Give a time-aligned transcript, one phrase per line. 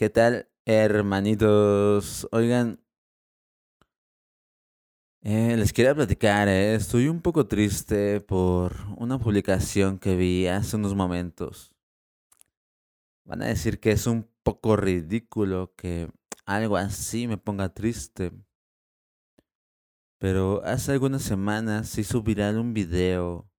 [0.00, 2.26] ¿Qué tal, hermanitos?
[2.32, 2.80] Oigan,
[5.20, 10.76] eh, les quería platicar, eh, estoy un poco triste por una publicación que vi hace
[10.76, 11.74] unos momentos.
[13.26, 16.10] Van a decir que es un poco ridículo que
[16.46, 18.32] algo así me ponga triste.
[20.16, 23.50] Pero hace algunas semanas se hizo viral un video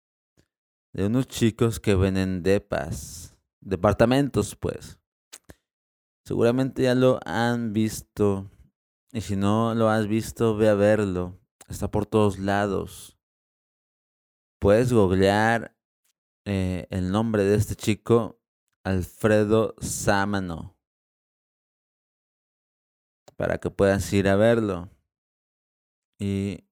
[0.94, 4.99] de unos chicos que venden depas, departamentos pues.
[6.30, 8.48] Seguramente ya lo han visto.
[9.10, 11.40] Y si no lo has visto, ve a verlo.
[11.66, 13.18] Está por todos lados.
[14.60, 15.76] Puedes googlear
[16.44, 18.40] eh, el nombre de este chico,
[18.84, 20.78] Alfredo Sámano,
[23.34, 24.88] para que puedas ir a verlo.
[26.20, 26.64] Y,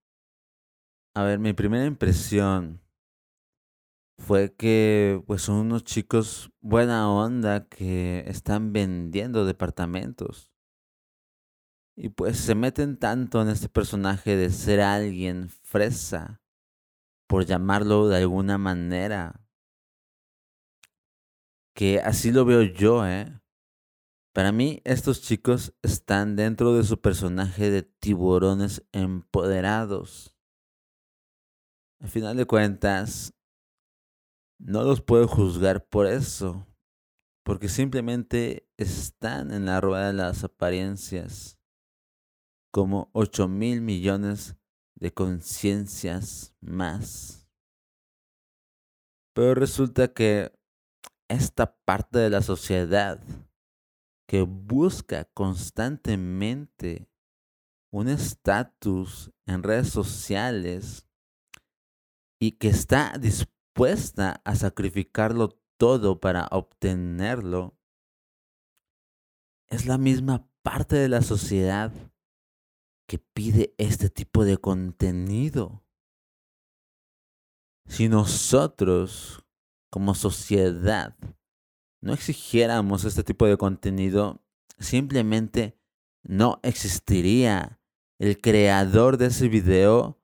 [1.17, 2.81] a ver, mi primera impresión
[4.19, 10.53] fue que pues son unos chicos buena onda que están vendiendo departamentos.
[11.97, 16.43] Y pues se meten tanto en este personaje de ser alguien fresa,
[17.27, 19.49] por llamarlo de alguna manera,
[21.75, 23.41] que así lo veo yo, ¿eh?
[24.33, 30.37] Para mí estos chicos están dentro de su personaje de tiburones empoderados.
[32.01, 33.35] Al final de cuentas,
[34.59, 36.67] no los puedo juzgar por eso,
[37.45, 41.59] porque simplemente están en la rueda de las apariencias,
[42.73, 44.57] como ocho mil millones
[44.97, 47.49] de conciencias más.
[49.35, 50.53] Pero resulta que
[51.29, 53.23] esta parte de la sociedad
[54.27, 57.09] que busca constantemente
[57.91, 61.07] un estatus en redes sociales
[62.39, 67.79] y que está dispuesta a sacrificarlo todo para obtenerlo,
[69.69, 71.93] es la misma parte de la sociedad
[73.07, 75.85] que pide este tipo de contenido.
[77.87, 79.45] Si nosotros,
[79.91, 81.17] como sociedad,
[82.03, 84.43] no exigiéramos este tipo de contenido,
[84.79, 85.79] simplemente
[86.23, 87.81] no existiría
[88.19, 90.19] el creador de ese video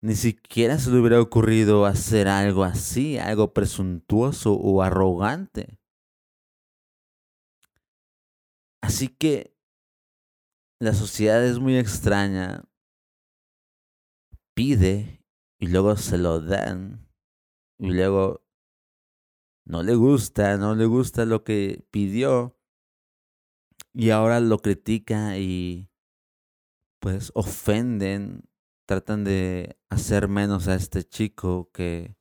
[0.00, 5.78] ni siquiera se le hubiera ocurrido hacer algo así, algo presuntuoso o arrogante.
[8.80, 9.56] Así que
[10.80, 12.64] la sociedad es muy extraña.
[14.54, 15.24] Pide
[15.58, 17.08] y luego se lo dan.
[17.78, 18.44] Y luego
[19.64, 22.56] no le gusta, no le gusta lo que pidió.
[23.92, 25.90] Y ahora lo critica y
[27.00, 28.47] pues ofenden
[28.88, 32.16] tratan de hacer menos a este chico que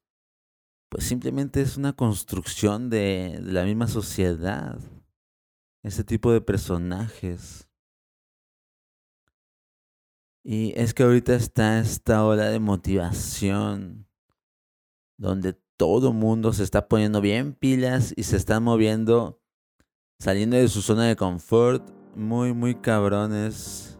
[0.90, 4.78] pues simplemente es una construcción de, la misma sociedad.
[5.82, 7.70] Ese tipo de personajes.
[10.44, 14.06] Y es que ahorita está esta ola de motivación
[15.18, 19.42] donde todo mundo se está poniendo bien pilas y se está moviendo,
[20.20, 23.97] saliendo de su zona de confort, muy, muy cabrones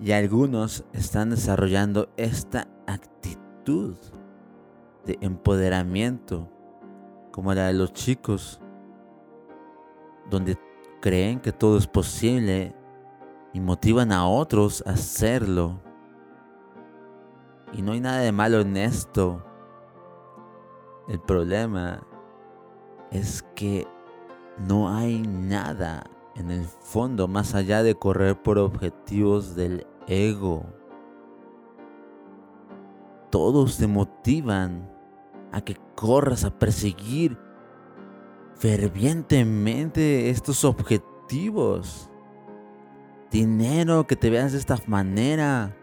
[0.00, 3.96] y algunos están desarrollando esta actitud
[5.04, 6.50] de empoderamiento,
[7.32, 8.60] como la de los chicos,
[10.28, 10.58] donde
[11.00, 12.74] creen que todo es posible
[13.52, 15.80] y motivan a otros a hacerlo.
[17.72, 19.42] Y no hay nada de malo en esto.
[21.08, 22.02] El problema
[23.10, 23.86] es que
[24.58, 26.04] no hay nada
[26.38, 30.66] en el fondo, más allá de correr por objetivos del ego.
[33.30, 34.88] Todos te motivan
[35.52, 37.38] a que corras a perseguir
[38.54, 42.10] fervientemente estos objetivos.
[43.30, 45.74] Dinero, que te veas de esta manera.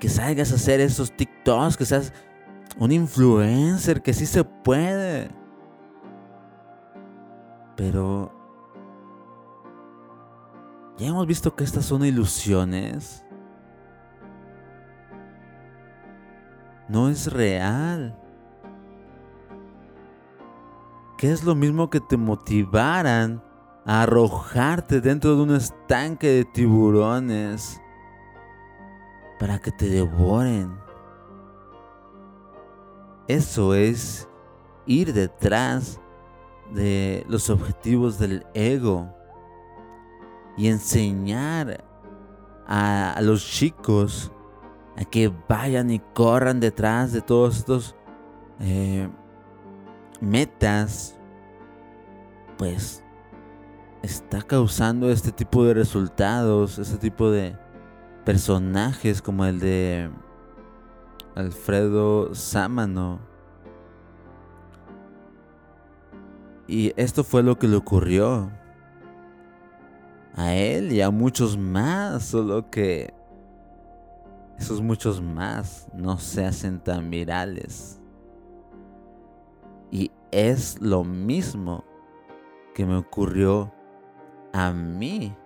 [0.00, 2.12] Que salgas a hacer esos TikToks, que seas
[2.78, 5.30] un influencer, que sí se puede.
[7.76, 8.30] Pero
[10.96, 13.24] ya hemos visto que estas son ilusiones.
[16.88, 18.16] No es real.
[21.18, 23.42] Que es lo mismo que te motivaran
[23.86, 27.80] a arrojarte dentro de un estanque de tiburones
[29.38, 30.78] para que te devoren.
[33.26, 34.28] Eso es
[34.86, 36.00] ir detrás
[36.74, 39.14] de los objetivos del ego
[40.56, 41.84] y enseñar
[42.66, 44.30] a, los chicos
[44.96, 47.94] a que vayan y corran detrás de todos estos
[48.60, 49.08] eh,
[50.20, 51.16] metas,
[52.56, 53.02] pues
[54.02, 57.56] está causando este tipo de resultados, este tipo de
[58.24, 60.10] personajes como el de
[61.34, 63.33] Alfredo Sámano.
[66.66, 68.50] Y esto fue lo que le ocurrió
[70.34, 73.12] a él y a muchos más, solo que
[74.58, 78.00] esos muchos más no se hacen tan virales.
[79.90, 81.84] Y es lo mismo
[82.74, 83.72] que me ocurrió
[84.52, 85.36] a mí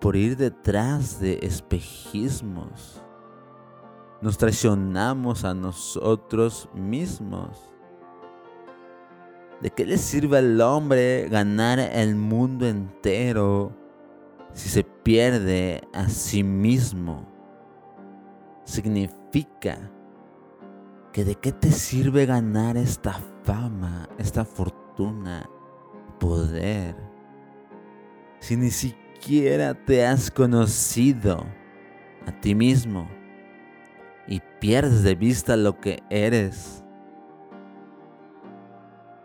[0.00, 3.00] por ir detrás de espejismos.
[4.20, 7.71] Nos traicionamos a nosotros mismos.
[9.62, 13.72] ¿De qué le sirve al hombre ganar el mundo entero
[14.52, 17.28] si se pierde a sí mismo?
[18.64, 19.78] Significa
[21.12, 25.48] que de qué te sirve ganar esta fama, esta fortuna,
[26.18, 26.96] poder,
[28.40, 31.46] si ni siquiera te has conocido
[32.26, 33.08] a ti mismo
[34.26, 36.81] y pierdes de vista lo que eres.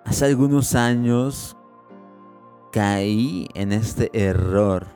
[0.07, 1.57] Hace algunos años
[2.71, 4.87] caí en este error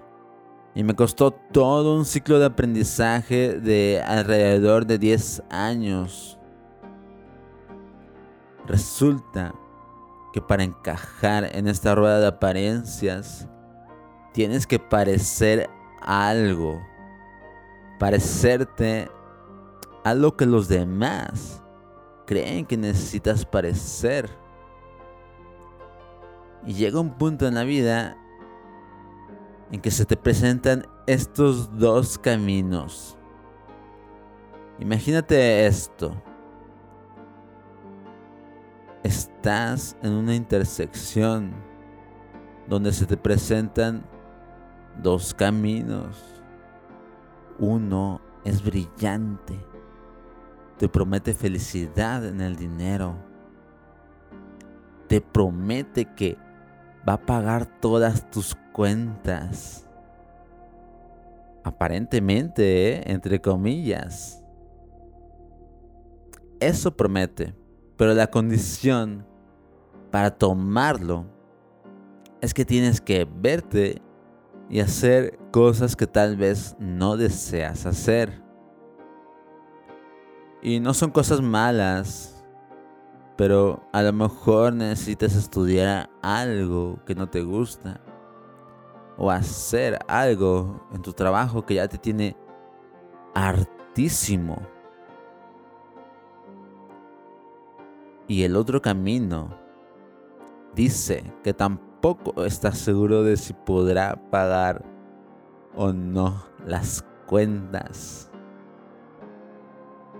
[0.73, 6.39] y me costó todo un ciclo de aprendizaje de alrededor de 10 años.
[8.65, 9.53] Resulta
[10.31, 13.49] que para encajar en esta rueda de apariencias
[14.31, 15.69] tienes que parecer
[15.99, 16.79] algo,
[17.99, 19.11] parecerte
[20.05, 21.61] a lo que los demás
[22.25, 24.40] creen que necesitas parecer.
[26.65, 28.17] Y llega un punto en la vida
[29.71, 33.17] en que se te presentan estos dos caminos.
[34.79, 36.21] Imagínate esto.
[39.03, 41.51] Estás en una intersección
[42.67, 44.03] donde se te presentan
[45.01, 46.41] dos caminos.
[47.59, 49.59] Uno es brillante.
[50.77, 53.15] Te promete felicidad en el dinero.
[55.07, 56.37] Te promete que
[57.07, 59.87] va a pagar todas tus cuentas.
[61.63, 63.03] Aparentemente, ¿eh?
[63.05, 64.43] entre comillas.
[66.59, 67.55] Eso promete,
[67.97, 69.25] pero la condición
[70.11, 71.25] para tomarlo
[72.41, 74.01] es que tienes que verte
[74.69, 78.41] y hacer cosas que tal vez no deseas hacer.
[80.61, 82.40] Y no son cosas malas,
[83.41, 87.99] pero a lo mejor necesitas estudiar algo que no te gusta.
[89.17, 92.37] O hacer algo en tu trabajo que ya te tiene
[93.33, 94.61] hartísimo.
[98.27, 99.49] Y el otro camino
[100.75, 104.85] dice que tampoco estás seguro de si podrá pagar
[105.75, 108.29] o no las cuentas.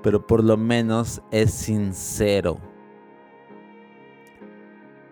[0.01, 2.70] Pero por lo menos es sincero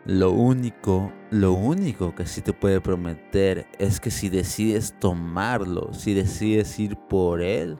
[0.09, 6.15] lo único, lo único que sí te puede prometer es que si decides tomarlo, si
[6.15, 7.77] decides ir por él,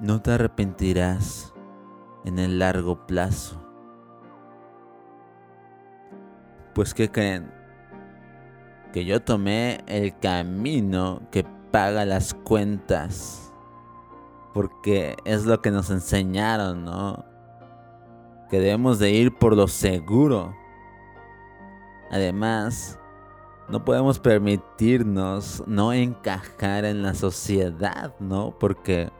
[0.00, 1.52] no te arrepentirás
[2.24, 3.60] en el largo plazo.
[6.72, 7.52] Pues ¿qué creen?
[8.92, 13.52] Que yo tomé el camino que paga las cuentas.
[14.54, 17.24] Porque es lo que nos enseñaron, ¿no?
[18.48, 20.59] Que debemos de ir por lo seguro.
[22.10, 22.98] Además,
[23.68, 28.56] no podemos permitirnos no encajar en la sociedad, ¿no?
[28.58, 29.10] Porque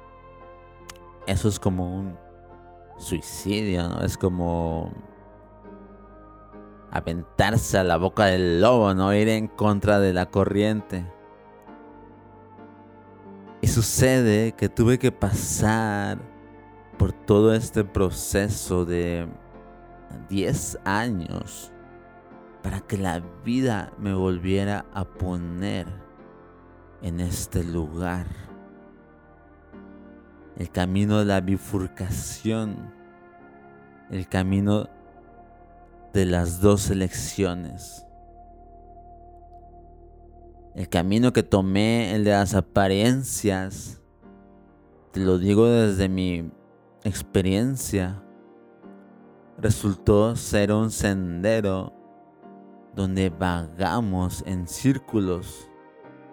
[1.26, 2.18] eso es como un
[2.98, 4.00] suicidio, ¿no?
[4.00, 4.92] Es como
[6.90, 9.14] aventarse a la boca del lobo, ¿no?
[9.14, 11.06] Ir en contra de la corriente.
[13.60, 16.18] Y sucede que tuve que pasar
[16.98, 19.28] por todo este proceso de
[20.28, 21.72] 10 años
[22.62, 25.86] para que la vida me volviera a poner
[27.02, 28.26] en este lugar.
[30.56, 32.92] El camino de la bifurcación,
[34.10, 34.88] el camino
[36.12, 38.04] de las dos elecciones.
[40.74, 44.00] El camino que tomé, el de las apariencias,
[45.12, 46.50] te lo digo desde mi
[47.04, 48.22] experiencia,
[49.58, 51.99] resultó ser un sendero
[52.94, 55.70] donde vagamos en círculos,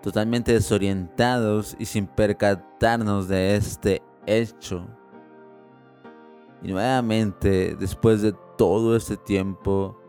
[0.02, 4.88] totalmente desorientados y sin percatarnos de este hecho.
[6.62, 10.00] Y nuevamente, después de todo este tiempo,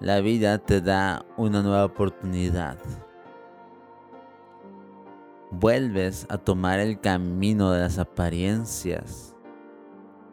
[0.00, 2.78] la vida te da una nueva oportunidad.
[5.50, 9.34] Vuelves a tomar el camino de las apariencias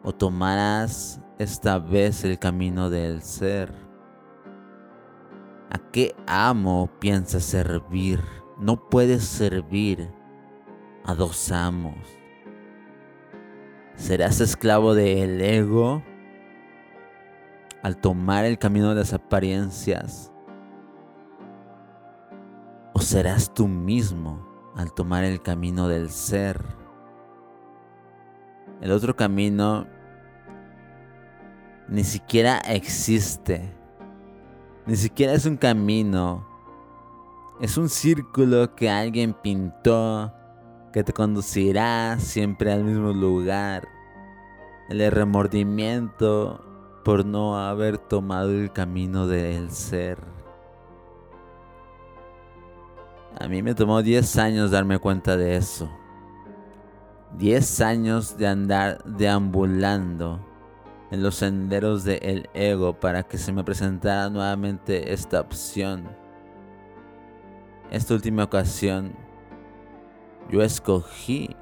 [0.02, 3.83] o tomarás esta vez el camino del ser.
[5.94, 8.20] ¿A qué amo piensas servir?
[8.58, 10.10] No puedes servir
[11.04, 11.94] a dos amos.
[13.94, 16.02] ¿Serás esclavo del ego
[17.84, 20.32] al tomar el camino de las apariencias?
[22.92, 26.60] ¿O serás tú mismo al tomar el camino del ser?
[28.80, 29.86] El otro camino
[31.86, 33.83] ni siquiera existe.
[34.86, 36.46] Ni siquiera es un camino.
[37.60, 40.32] Es un círculo que alguien pintó
[40.92, 43.88] que te conducirá siempre al mismo lugar.
[44.90, 46.60] El remordimiento
[47.02, 50.18] por no haber tomado el camino del ser.
[53.40, 55.88] A mí me tomó 10 años darme cuenta de eso.
[57.38, 60.40] 10 años de andar deambulando
[61.14, 66.08] en los senderos del ego para que se me presentara nuevamente esta opción.
[67.88, 69.14] Esta última ocasión
[70.50, 71.54] yo escogí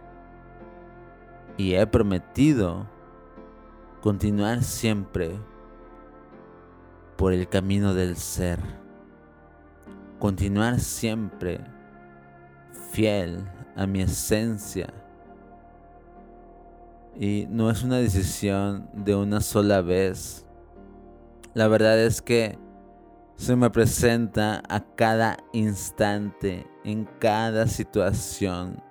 [1.58, 2.88] y he prometido
[4.00, 5.38] continuar siempre
[7.16, 8.58] por el camino del ser.
[10.18, 11.60] Continuar siempre
[12.90, 15.01] fiel a mi esencia.
[17.18, 20.46] Y no es una decisión de una sola vez.
[21.54, 22.58] La verdad es que
[23.36, 28.82] se me presenta a cada instante, en cada situación.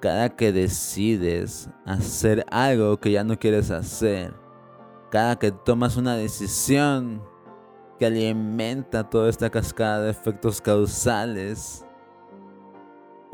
[0.00, 4.34] Cada que decides hacer algo que ya no quieres hacer.
[5.10, 7.22] Cada que tomas una decisión
[7.98, 11.83] que alimenta toda esta cascada de efectos causales.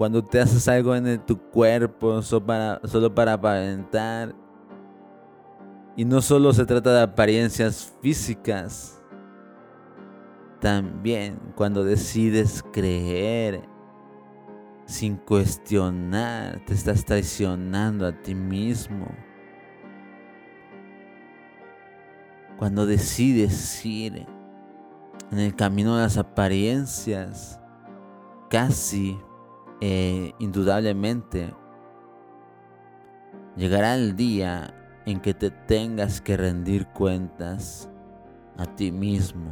[0.00, 4.34] Cuando te haces algo en tu cuerpo solo para, solo para aparentar.
[5.94, 8.98] Y no solo se trata de apariencias físicas
[10.58, 13.60] también cuando decides creer
[14.86, 19.06] sin cuestionar, te estás traicionando a ti mismo.
[22.56, 24.26] Cuando decides ir
[25.30, 27.60] en el camino de las apariencias,
[28.48, 29.18] casi
[29.80, 31.54] eh, indudablemente
[33.56, 34.74] llegará el día
[35.06, 37.88] en que te tengas que rendir cuentas
[38.58, 39.50] a ti mismo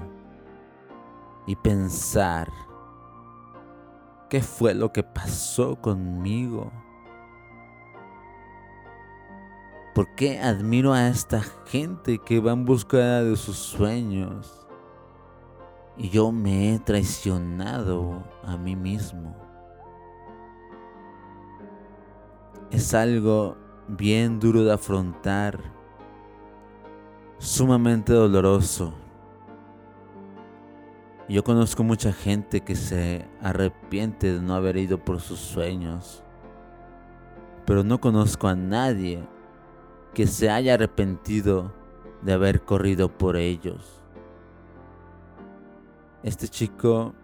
[1.47, 2.49] y pensar
[4.29, 6.71] qué fue lo que pasó conmigo.
[9.95, 14.67] ¿Por qué admiro a esta gente que va en búsqueda de sus sueños?
[15.97, 19.48] Y yo me he traicionado a mí mismo.
[22.71, 23.57] Es algo
[23.89, 25.59] bien duro de afrontar,
[27.39, 28.93] sumamente doloroso.
[31.31, 36.23] Yo conozco mucha gente que se arrepiente de no haber ido por sus sueños,
[37.65, 39.27] pero no conozco a nadie
[40.13, 41.73] que se haya arrepentido
[42.23, 44.03] de haber corrido por ellos.
[46.23, 47.15] Este chico,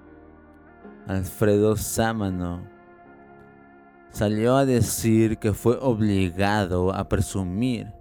[1.07, 2.74] Alfredo Sámano,
[4.15, 7.93] salió a decir que fue obligado a presumir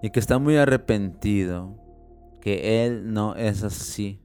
[0.00, 1.76] y que está muy arrepentido,
[2.40, 4.20] que él no es así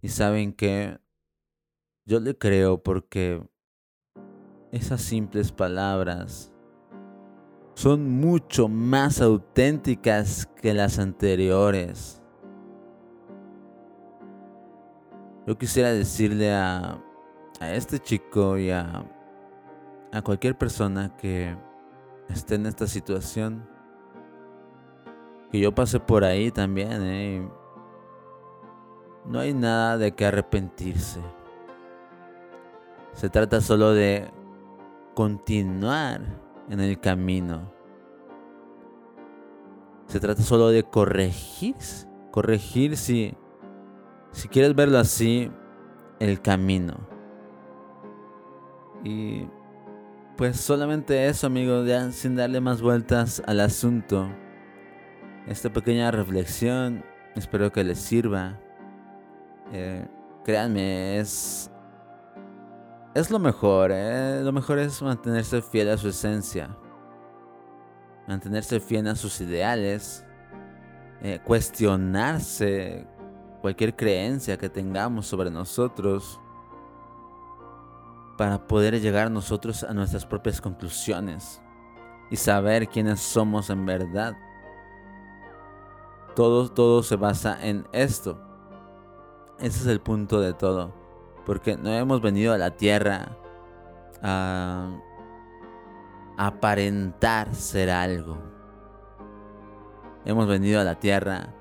[0.00, 0.98] y saben que
[2.06, 3.46] yo le creo porque
[4.72, 6.50] esas simples palabras
[7.74, 12.22] son mucho más auténticas que las anteriores.
[15.46, 17.04] Yo quisiera decirle a,
[17.60, 19.04] a este chico y a,
[20.12, 21.56] a cualquier persona que
[22.28, 23.68] esté en esta situación,
[25.50, 27.48] que yo pasé por ahí también, ¿eh?
[29.26, 31.20] No hay nada de que arrepentirse.
[33.12, 34.30] Se trata solo de
[35.14, 36.20] continuar
[36.68, 37.72] en el camino.
[40.06, 41.76] Se trata solo de corregir.
[42.30, 43.34] Corregir si,
[44.32, 45.50] si quieres verlo así,
[46.18, 47.13] el camino.
[49.04, 49.46] Y
[50.36, 54.28] pues solamente eso, amigos, ya sin darle más vueltas al asunto.
[55.46, 57.04] Esta pequeña reflexión
[57.36, 58.58] espero que les sirva.
[59.72, 60.06] Eh,
[60.44, 61.70] créanme, es.
[63.14, 64.40] Es lo mejor, eh.
[64.42, 66.76] Lo mejor es mantenerse fiel a su esencia.
[68.26, 70.24] Mantenerse fiel a sus ideales.
[71.22, 73.06] eh, cuestionarse
[73.62, 76.38] cualquier creencia que tengamos sobre nosotros
[78.36, 81.60] para poder llegar nosotros a nuestras propias conclusiones
[82.30, 84.36] y saber quiénes somos en verdad.
[86.34, 88.40] Todo, todo se basa en esto.
[89.58, 90.92] Ese es el punto de todo.
[91.46, 93.36] Porque no hemos venido a la tierra
[94.22, 94.88] a
[96.36, 98.38] aparentar ser algo.
[100.24, 101.54] Hemos venido a la tierra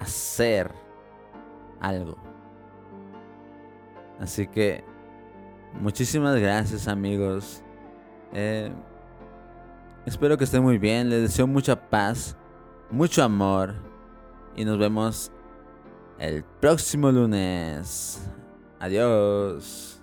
[0.00, 0.72] a ser
[1.80, 2.16] algo.
[4.18, 4.84] Así que
[5.78, 7.62] muchísimas gracias amigos.
[8.32, 8.72] Eh,
[10.06, 11.10] espero que estén muy bien.
[11.10, 12.36] Les deseo mucha paz,
[12.90, 13.74] mucho amor.
[14.56, 15.30] Y nos vemos
[16.18, 18.20] el próximo lunes.
[18.78, 19.99] Adiós.